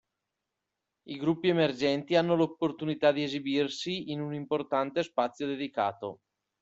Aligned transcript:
I 1.09 1.15
gruppi 1.15 1.49
emergenti 1.49 2.15
hanno 2.15 2.35
l'opportunità 2.35 3.11
di 3.11 3.21
esibirsi 3.21 4.09
in 4.11 4.19
un 4.19 4.33
importante 4.33 5.03
spazio 5.03 5.45
dedicato. 5.45 6.21